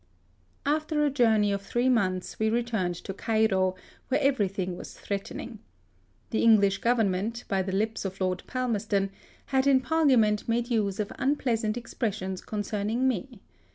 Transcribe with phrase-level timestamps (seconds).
[0.65, 3.75] After a journey of three months we re turned to Cairo,
[4.07, 5.59] where everything was threatening.
[6.31, 9.11] The English Government, by the lips of Lord Palmerston,
[9.53, 13.41] had in Parlia ment made use of unpleasant expressions concerning me.